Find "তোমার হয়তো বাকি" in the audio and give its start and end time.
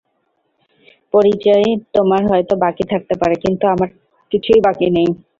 1.95-2.83